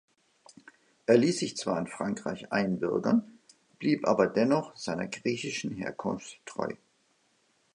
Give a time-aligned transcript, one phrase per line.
[1.05, 3.37] Er ließ sich zwar in Frankreich einbürgern,
[3.77, 6.73] blieb aber dennoch seiner griechischen Herkunft treu.